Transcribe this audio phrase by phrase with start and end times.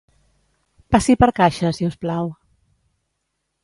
[0.95, 2.35] Passi per la caixa, si us plau.